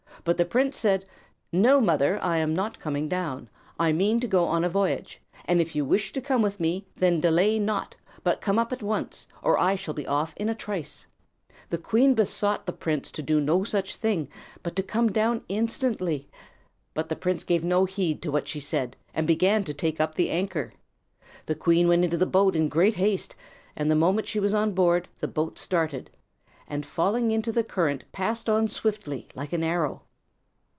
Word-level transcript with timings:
But 0.23 0.37
the 0.37 0.45
prince 0.45 0.77
said, 0.77 1.05
"No, 1.51 1.81
mother 1.81 2.19
I 2.21 2.37
am 2.37 2.53
not 2.53 2.77
coming 2.79 3.09
down; 3.09 3.49
I 3.79 3.91
mean 3.91 4.19
to 4.19 4.27
go 4.27 4.45
on 4.45 4.63
a 4.63 4.69
voyage, 4.69 5.19
and 5.45 5.59
if 5.59 5.75
you 5.75 5.83
wish 5.83 6.11
to 6.11 6.21
come 6.21 6.43
with 6.43 6.59
me, 6.59 6.85
then 6.95 7.19
delay 7.19 7.57
not 7.57 7.95
but 8.23 8.39
come 8.39 8.59
up 8.59 8.71
at 8.71 8.83
once, 8.83 9.25
or 9.41 9.57
I 9.57 9.73
shall 9.73 9.95
be 9.95 10.05
off 10.05 10.35
in 10.37 10.47
a 10.47 10.53
trice." 10.53 11.07
The 11.71 11.79
queen 11.79 12.13
besought 12.13 12.67
the 12.67 12.71
prince 12.71 13.11
to 13.13 13.23
do 13.23 13.39
no 13.41 13.63
such 13.63 13.95
thing, 13.95 14.27
but 14.61 14.75
to 14.75 14.83
come 14.83 15.11
down 15.11 15.43
instantly. 15.49 16.29
But 16.93 17.09
the 17.09 17.15
prince 17.15 17.43
gave 17.43 17.63
no 17.63 17.85
heed 17.85 18.21
to 18.21 18.31
what 18.31 18.47
she 18.47 18.59
said, 18.59 18.95
and 19.15 19.25
began 19.25 19.63
to 19.63 19.73
take 19.73 19.99
up 19.99 20.13
the 20.13 20.29
anchor. 20.29 20.71
The 21.47 21.55
queen 21.55 21.87
went 21.87 22.01
up 22.01 22.03
into 22.03 22.17
the 22.17 22.27
boat 22.27 22.55
in 22.55 22.69
great 22.69 22.93
haste; 22.97 23.35
and 23.75 23.89
the 23.89 23.95
moment 23.95 24.27
she 24.27 24.39
was 24.39 24.53
on 24.53 24.73
board 24.73 25.07
the 25.17 25.27
boat 25.27 25.57
started, 25.57 26.11
and 26.67 26.85
falling 26.85 27.31
into 27.31 27.51
the 27.51 27.63
current 27.63 28.03
passed 28.11 28.47
on 28.47 28.67
swiftly 28.67 29.27
like 29.33 29.51
an 29.51 29.63
arrow. 29.63 30.03